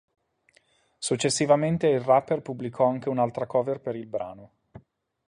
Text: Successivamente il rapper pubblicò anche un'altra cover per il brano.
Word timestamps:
Successivamente 0.97 1.87
il 1.87 2.01
rapper 2.01 2.41
pubblicò 2.41 2.87
anche 2.87 3.07
un'altra 3.07 3.45
cover 3.45 3.79
per 3.81 3.95
il 3.95 4.07
brano. 4.07 4.51